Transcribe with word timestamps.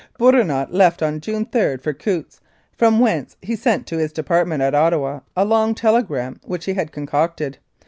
Bourinot 0.19 0.73
left 0.73 1.03
on 1.03 1.19
June 1.21 1.45
3 1.45 1.77
for 1.77 1.93
Coutts, 1.93 2.39
from 2.75 2.97
whence 2.99 3.37
he 3.39 3.55
sent 3.55 3.85
to 3.85 3.99
his 3.99 4.11
Department 4.11 4.63
at 4.63 4.73
Ottawa 4.73 5.19
a 5.37 5.45
long 5.45 5.75
telegram 5.75 6.39
which 6.43 6.65
we 6.65 6.73
had 6.73 6.91
concocted. 6.91 7.59